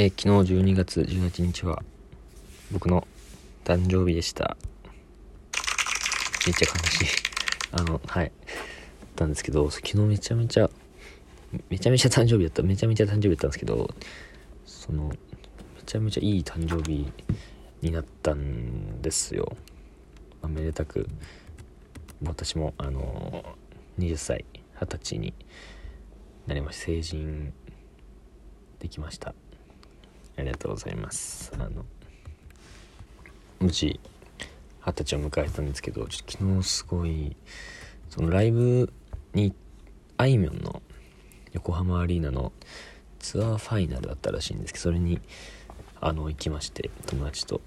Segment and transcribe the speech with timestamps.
[0.00, 1.82] えー昨日12月18日は
[2.70, 3.08] 僕の
[3.64, 4.56] 誕生日でした。
[6.46, 7.06] めっちゃ悲しい。
[7.72, 8.26] あのはい。
[8.26, 10.70] だったんですけど昨日めちゃめちゃ
[11.68, 12.62] めちゃめちゃ誕生日だった。
[12.62, 13.92] めちゃめちゃ誕生日だったんですけど
[14.64, 15.16] そのめ
[15.84, 17.04] ちゃめちゃいい誕生日
[17.82, 19.56] になったんですよ、
[20.42, 21.08] まあめでたく
[22.22, 23.56] 私もあの
[23.98, 24.44] 20歳
[24.76, 25.34] 20歳に
[26.46, 27.52] なりました成人
[28.78, 29.34] できました。
[30.38, 31.52] ありがとうございます。
[31.54, 31.84] あの
[33.58, 33.98] 無事
[34.86, 37.36] 二十歳を迎えたんですけどちょっと昨日すごい
[38.08, 38.92] そのライブ
[39.34, 39.52] に
[40.16, 40.80] あいみょんの
[41.52, 42.52] 横浜アリーナの
[43.18, 45.20] ツアーファイナルだったらしいんですけどそれに
[46.00, 47.60] あの行きまして友達と。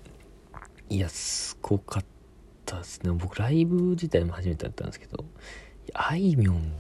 [0.90, 2.06] いやすごかっ
[2.66, 3.12] たですね。
[3.12, 5.26] 僕ライブ自体も初めてだったんですけど
[5.94, 6.72] あいみょん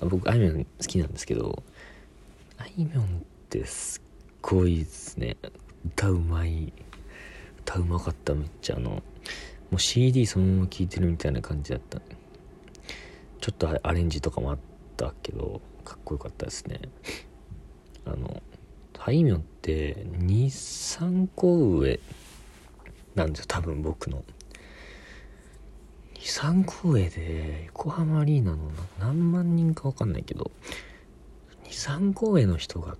[0.00, 1.62] 僕あいみょん好きなんですけど
[2.58, 3.06] あいみょんっ
[3.48, 4.03] てす
[4.46, 5.36] ごいですね。
[5.86, 6.72] 歌うまい。
[7.60, 9.02] 歌うまかっためっちゃあのも
[9.72, 11.98] う CD そのまま聴いてるみたいな感じだった。
[13.40, 14.58] ちょっとアレンジとかもあっ
[14.96, 16.80] たけどかっこよかったですね。
[18.04, 18.42] あの
[18.98, 22.00] あいみょんって23個上
[23.14, 24.22] なんですよ多分僕の。
[26.16, 28.58] 23個上で横浜アリーナの
[28.98, 30.50] 何万人か分かんないけど
[31.64, 32.96] 23個上の人が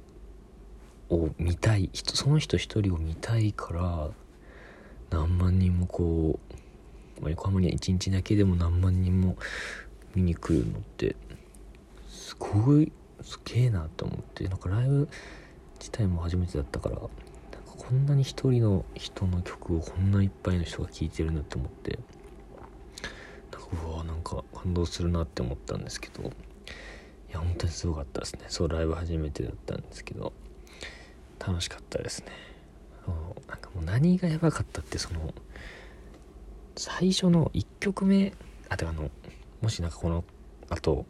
[1.11, 4.11] を見たい人その人一人を見たいから
[5.11, 6.39] 何万人もこ
[7.19, 9.37] う、まあ、横浜には1日だけでも何万人も
[10.15, 11.17] 見に来るのって
[12.09, 15.09] すごいすげえなと思ってなんかライブ
[15.79, 17.11] 自体も初めてだったからなんか
[17.77, 21.99] こんなに一人の人の曲をこんないっぱいの人が聴いてるんだって思って
[23.53, 26.27] なんかうわなんか感動するなって思ったんですけどい
[27.33, 28.45] や本当にすごかったですね。
[28.49, 30.33] そうライブ初めてだったんですけど。
[31.39, 32.33] 楽しかったですね。
[33.49, 35.35] なんかもう何がやばかったってその
[36.77, 38.33] 最初の1曲目
[38.69, 39.11] あてあの
[39.61, 40.25] もしなんかこの
[40.71, 41.07] あと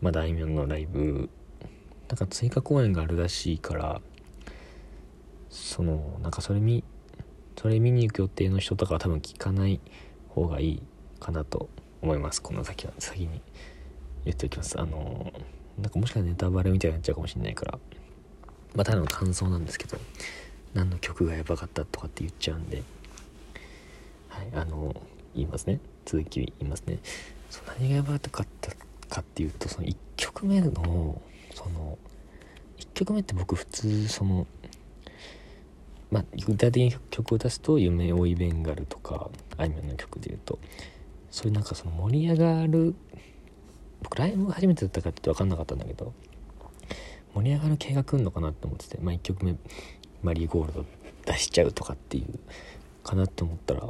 [0.00, 1.30] まだあいみょんのライブ
[2.08, 4.00] なんか追加公演があるらしいから
[5.48, 6.84] そのなんかそれ見
[7.56, 9.80] それ見に行く予定の人とかは多分聞かない
[10.28, 10.82] 方がいい
[11.18, 11.68] かなと
[12.00, 12.40] 思います。
[12.40, 13.42] この先は先に
[14.24, 14.80] 言っておきます。
[14.80, 15.32] あの
[15.78, 17.78] なんかもしかしたらネタバレみたいになっちゃうかもしれないから。
[18.74, 19.98] まあただの感想なんですけど
[20.74, 22.82] 何の曲がやばかったとかって言っちゃうんで
[24.28, 24.94] はいあの
[25.34, 25.80] 言いますね。
[26.04, 26.98] 続き言いますね。
[27.50, 28.70] そう何がやばかった
[29.08, 31.20] かっていうとその1曲目の
[31.54, 31.98] その
[32.78, 34.46] 1曲目って僕普通その
[36.10, 40.58] まあ具体的に曲を出すと「夢追いベンガル」とかあいみょんの曲で言うと
[41.30, 42.94] そういうなんかその盛り上がる
[44.02, 46.12] 僕ライブが初めてだったかって分かんなかったんだけど
[47.34, 49.56] 盛り上がる系が来るのかなって思ってて、まあ、1曲目
[50.22, 50.86] 「マリーゴールド」
[51.26, 52.38] 出しちゃうとかっていう
[53.04, 53.82] かなって思ったら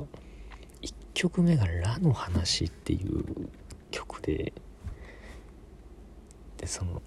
[0.83, 3.25] 1曲目が「ラの話」っていう
[3.91, 4.53] 曲で
[6.59, 7.03] でその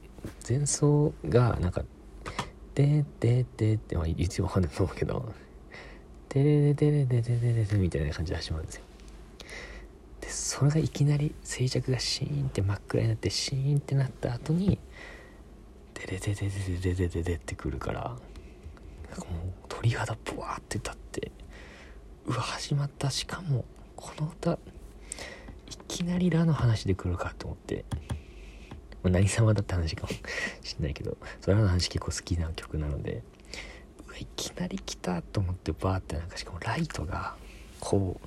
[0.47, 1.83] 前奏がなんか
[2.75, 5.33] 「ででで」ってまあ一応わかんないと思うけど
[6.29, 8.83] 「でれででれででででで」みたいな感じで始まるんですよ
[10.21, 14.79] でそれがいきなり静寂がシーンって真っ暗になってシーンってなった後に
[16.07, 18.17] 「でれでででででででで」ってくるから
[19.09, 21.31] なんかもう鳥肌ブワーって立って
[22.25, 23.65] うわ始まったしかも
[23.95, 24.57] この歌い
[25.87, 27.85] きなり「ラ」の話で来るかと思って、
[29.01, 30.09] まあ、何様だって話かも
[30.61, 33.23] しんないけどそれらの話結構好きな曲なので
[34.07, 37.35] うわいきなり来たと思ってバーってなんかしかもライトが
[37.79, 38.19] こ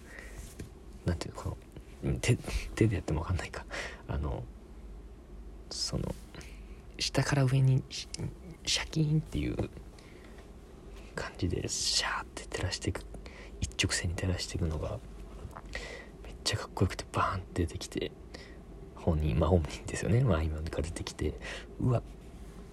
[1.05, 1.57] うなんていうのこ
[2.05, 2.37] の手
[2.75, 3.65] 手でやっても分かんないか
[4.09, 4.43] あの
[5.71, 6.15] その
[6.99, 9.71] 下から上にシャキーンっていう
[11.15, 13.03] 感じでシャーって照らしていく
[13.61, 14.99] 一直線に照らしていくのが
[16.25, 18.13] めっちゃかっこよくてバーンって出てきて
[18.95, 21.35] 本人まあ本人ですよね、まあ、あいみょんが出てきて
[21.81, 22.03] うわ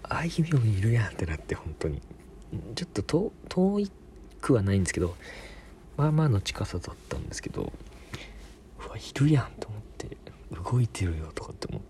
[0.04, 2.02] あいみょんいるやんってなって本当に。
[2.76, 3.88] ちょっと遠遠
[4.42, 5.16] くはないんですけど
[5.98, 7.74] まあまあの近さだったんですけど
[8.86, 10.18] うわいるやんと思って
[10.72, 11.83] 動いてるよとかって思って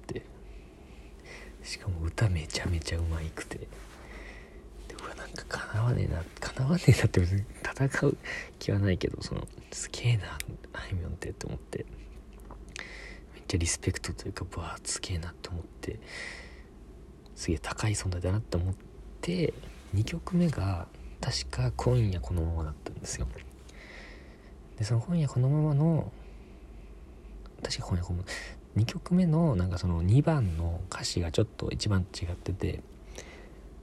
[1.64, 3.58] しかも歌めちゃめちゃうまいくて。
[3.58, 3.68] で
[5.02, 8.18] うわなんかかなわねえなかなわねえなって別に戦う
[8.60, 10.38] 気はないけどそのすげえな
[10.74, 11.86] あいみょんってって思って。
[13.34, 16.00] めっちゃリスペクトというかわあすげえなって思って。
[17.36, 18.76] すげえ高い存在だなって思っ
[19.22, 19.54] て
[19.96, 20.88] 2曲目が
[21.20, 23.28] 確か「今夜このまま」だったんですよ。
[24.78, 26.12] でその「今夜このまま」の
[27.62, 28.30] 確か今夜このまま
[28.76, 32.82] 2曲目のなんかその2番の歌詞がちょっと1番違ってて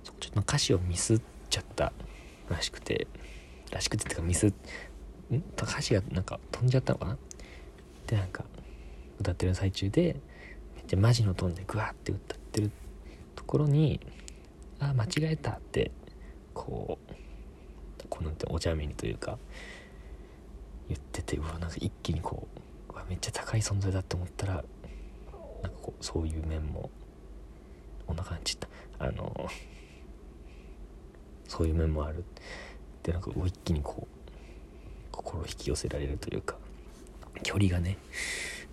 [0.02, 1.92] そこちょっと歌詞をミスっちゃった
[2.48, 3.06] らしくて
[3.70, 4.52] らしくてってかミスん？
[5.56, 7.18] 歌詞がなんか飛んじゃったのかな？
[8.06, 8.44] でなんか
[9.20, 10.16] 歌ってる最中で
[10.74, 12.70] めっちゃマジのトーンでグワーって歌ってる
[13.36, 14.00] ところに
[14.80, 15.92] あ間違えたって
[16.52, 17.14] こう
[18.08, 19.38] こうなんてお茶目にというか
[20.88, 22.48] 言っててうわなんか一気にこ
[22.88, 24.64] ううわめっちゃ高い存在だって思ったら
[25.62, 26.90] なんかこうそういう面も
[28.06, 28.68] お腹にちった
[28.98, 29.48] あの
[31.48, 32.24] そういう面もある。
[33.02, 34.30] でなんか一気にこう
[35.10, 36.56] 心引き寄せられるというか
[37.42, 37.96] 距離がね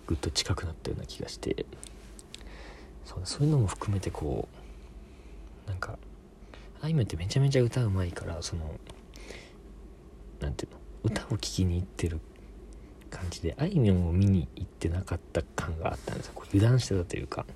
[0.06, 1.64] ぐっと近くなったような気がして
[3.04, 4.48] そうそういうのも含めてこ
[5.66, 5.98] うなんか
[6.80, 8.78] あいみょんってめちゃめちゃ歌うまいからその
[10.40, 12.20] 何ていうの歌を聴きに行ってる
[13.08, 16.32] 感じであいみょんを見に行ってなかった感があったんですよ。
[16.34, 17.46] こう油断してたというか。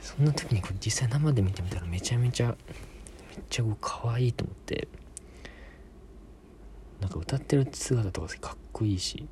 [0.00, 2.56] そんな時にこれ実際生で見てみたらめちゃめちゃめっ
[3.50, 4.88] ちゃ可愛いと思って。
[7.00, 9.26] なんか歌ってる姿とかかっこいいし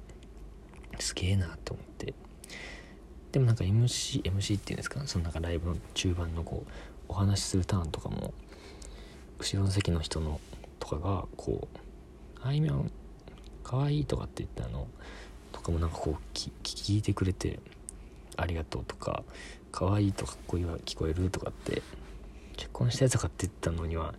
[0.99, 2.13] すげえなと思って。
[3.33, 5.01] でもなんか MC, MC っていうんですか？
[5.07, 6.71] そのなんかライブの中盤のこう
[7.09, 8.35] お話しするターンとかも
[9.39, 10.41] 後ろの席の人の
[10.79, 11.79] とかがこう
[12.43, 12.93] あいみょん
[13.75, 14.87] かわいとかって言ったの
[15.51, 17.59] とかもなんかこう聞いてくれて
[18.37, 19.25] ありがとうとか
[19.73, 21.29] かわいいとかっこいいは聞こえる？
[21.29, 21.83] とかって
[22.57, 24.15] 結婚したやつかって言ったのには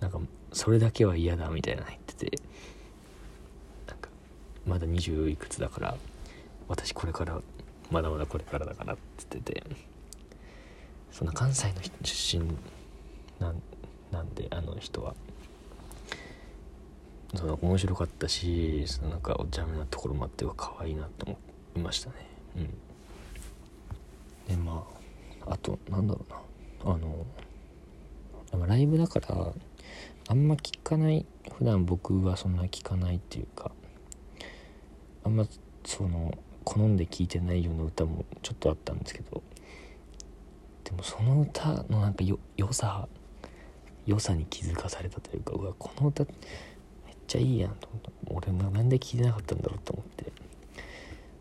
[0.00, 0.18] なんか
[0.54, 2.38] それだけは嫌だみたいな言ってて
[3.86, 4.08] なんか
[4.66, 5.96] まだ20いくつだから
[6.66, 7.42] 私これから
[7.90, 9.62] まだまだこれからだからって言ってて
[11.12, 12.46] そんな関西の出身
[13.40, 15.14] なんであの人は。
[17.34, 21.36] その面白かったしそのなんかお茶目なところもあっては可愛いなと思
[21.76, 22.14] いましたね。
[22.56, 22.64] うん。
[24.48, 24.84] でま
[25.46, 26.40] ああとなんだろうな。
[26.92, 29.52] あのライブだから
[30.28, 31.26] あんま聞かない
[31.56, 33.72] 普段僕はそんな聞かないっていうか
[35.24, 35.46] あんま
[35.84, 36.32] その
[36.64, 39.42] 好んで聴いてないような歌もちょっとあったんですけど
[40.84, 43.08] でもその歌のなんかよ良さ
[44.06, 46.24] 良さに気づかされたというかうわこの歌
[47.34, 48.10] ちゃいいやんと思って。
[48.52, 50.32] 俺がなんで聞いてなかったんだろうと思って。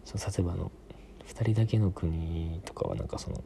[0.05, 0.71] その例えばの
[1.27, 3.41] 「2人だけの国」とかはなんかその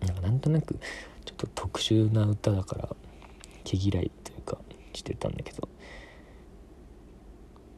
[0.00, 0.78] なんかなんとなく
[1.24, 2.96] ちょっと特殊な歌だから
[3.64, 4.58] 毛嫌いというか
[4.92, 5.68] してたんだけど。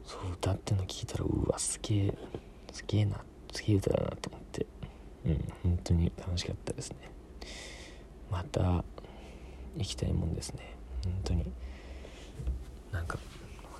[0.05, 2.17] そう歌っての聞いたらうわすげえ
[2.73, 3.23] すげえな
[3.53, 4.65] すげえ歌だなと思って。
[5.25, 6.97] うん本当に楽しかったですね。
[8.29, 8.83] また
[9.77, 10.75] 行きたいもんですね。
[11.05, 11.45] 本当に。
[12.91, 13.17] なんか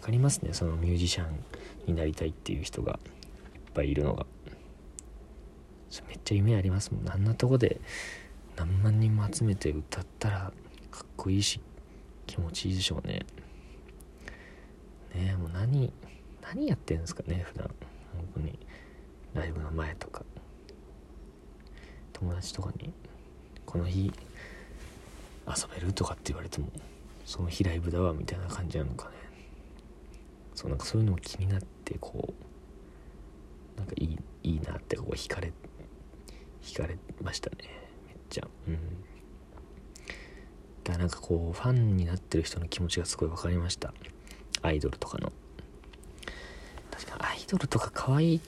[0.01, 0.53] 分かりますね。
[0.53, 1.45] そのミュージシャン
[1.85, 4.25] になりたいっていう人がいっぱいいるのが。
[6.07, 7.09] めっちゃ夢ありますもん。
[7.09, 7.79] あんなとこで
[8.55, 10.53] 何万人も集めて歌ったら
[10.89, 11.59] かっこいいし
[12.25, 13.25] 気持ちいいでしょうね。
[15.13, 15.93] ねえもう何
[16.41, 17.69] 何やってんですかね普段。
[18.13, 18.57] 本当に。
[19.35, 20.25] ライブの前とか。
[22.13, 22.93] 友達とかに
[23.65, 24.11] 「この日
[25.47, 26.67] 遊べる?」とかって言われても
[27.25, 29.15] その日ライブだわみたいな感じなのかね。
[30.53, 32.33] そうなんかそういうのも気になってこ
[33.75, 35.53] うなんかいいいいなってこう惹かれ
[36.61, 37.57] 惹かれましたね。
[38.07, 38.47] めっちゃ。
[38.67, 38.75] うん。
[40.83, 43.93] だからなんかこうファンになってる人の気持ちがすごい分かりました。
[44.61, 45.31] アイドルとかの。
[46.91, 48.41] 確かアイドルとか可愛い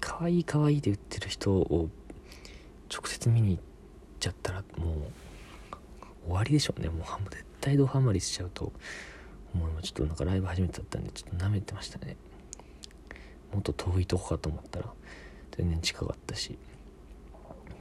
[0.00, 1.88] 可愛い可愛いって言ってる人を
[2.92, 3.62] 直接見に行っ
[4.20, 4.96] ちゃったらもう
[6.26, 6.88] 終わりでしょうね。
[6.88, 8.72] もう絶対ドハマりしちゃうと。
[9.56, 12.16] もうちょっとなんかライブ初めてだったんでちょっと舐めてましたね。
[13.52, 14.86] もっと遠いとこかと思ったら
[15.56, 16.58] 全然近かったし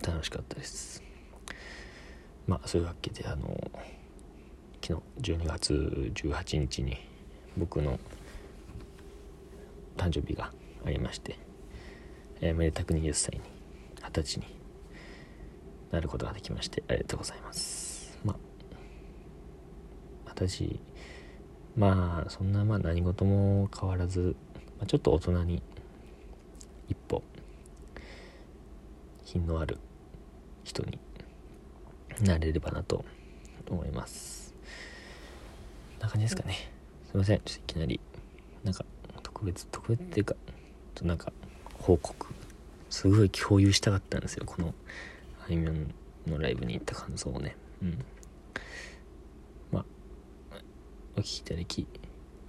[0.01, 1.03] 楽しかったです。
[2.47, 3.71] まあそういうわけであの
[4.81, 6.97] 昨日12月18日に
[7.57, 7.99] 僕の
[9.97, 10.51] 誕生日が
[10.85, 11.39] ありまして、
[12.41, 13.41] えー、めでたく20歳に
[14.03, 14.45] 二十歳に
[15.91, 18.17] なることができましてありがとうございます。
[18.23, 18.37] まあ
[20.25, 20.79] 私
[21.75, 24.35] まあそんなまあ何事も変わらず、
[24.77, 25.61] まあ、ちょっと大人に
[26.87, 27.21] 一歩
[29.23, 29.77] 品のある
[30.63, 30.99] 人に
[32.21, 33.03] なれればなと
[33.69, 34.53] 思います。
[35.99, 36.71] こんな感じですかね。
[37.09, 37.41] すいません。
[37.43, 37.99] ちょっといきなり
[38.63, 38.85] なんか
[39.21, 40.53] 特別特別っていうかちょっ
[40.93, 41.33] となんか
[41.79, 42.27] 報告。
[42.89, 44.43] すごい共有したかったんですよ。
[44.45, 44.73] この
[45.45, 45.93] あいみょん
[46.27, 47.57] のライブに行った感想をね。
[47.81, 48.05] うん。
[51.17, 51.87] お聴きいただき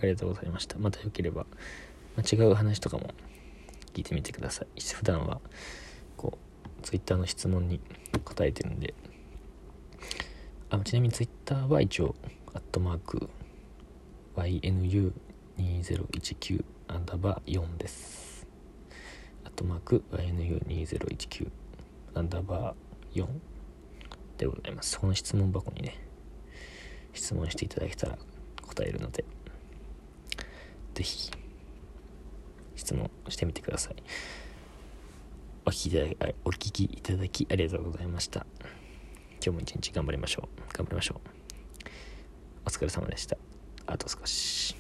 [0.01, 0.79] ありがとうございました。
[0.79, 1.47] またよければ、
[2.17, 3.15] まあ、違う話とかも
[3.95, 4.67] 聞いてみてください。
[4.81, 5.41] 普段は
[6.17, 6.39] こう
[6.83, 7.81] Twitter の質問に
[8.25, 8.95] 答えてるんで。
[10.69, 12.17] あちなみに Twitter は一応
[12.53, 13.31] アットマーク
[14.35, 18.49] YNU2019 アンダーバー4です。
[19.45, 21.49] アットマーク YNU2019
[22.15, 23.29] アンダーバー4
[24.39, 24.99] でございます。
[24.99, 26.01] この質問箱にね
[27.13, 28.19] 質問していただけたら
[28.77, 29.25] 答えるので。
[30.95, 31.31] 是非
[32.77, 33.97] 質問してみてください。
[35.65, 38.47] お聞きいただきお聞きいただきありがとうございました。
[39.45, 40.77] 今日も一日頑張りましょう。
[40.77, 41.29] 頑張りましょう。
[42.67, 43.37] お疲れ様でした。
[43.87, 44.77] あと少し。